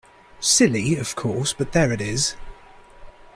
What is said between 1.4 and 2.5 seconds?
but there it is.